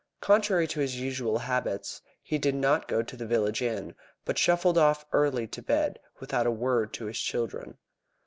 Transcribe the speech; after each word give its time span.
Contrary 0.21 0.65
to 0.65 0.79
his 0.79 0.95
usual 0.99 1.37
habits, 1.37 2.01
he 2.23 2.39
did 2.39 2.55
not 2.55 2.87
go 2.87 3.03
to 3.03 3.15
the 3.15 3.27
village 3.27 3.61
inn, 3.61 3.93
but 4.25 4.35
shuffled 4.35 4.75
off 4.75 5.05
early 5.11 5.45
to 5.45 5.61
bed 5.61 5.99
without 6.19 6.47
a 6.47 6.51
word 6.51 6.91
to 6.91 7.05
his 7.05 7.19
children. 7.19 7.77